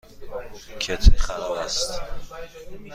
[0.79, 2.01] کتری خراب است.